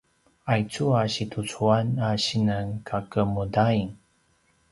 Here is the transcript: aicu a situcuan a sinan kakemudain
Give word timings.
aicu 0.53 0.85
a 0.99 1.01
situcuan 1.15 1.87
a 2.07 2.09
sinan 2.25 2.67
kakemudain 2.87 3.89